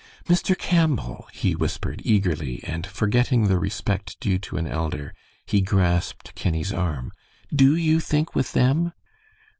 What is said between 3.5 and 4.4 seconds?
respect due